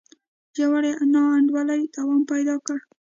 [0.55, 2.77] ژورې نا انډولۍ دوام پیدا کړ.